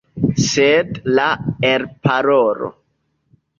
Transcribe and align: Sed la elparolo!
Sed 0.45 0.97
la 1.19 1.27
elparolo! 1.73 2.75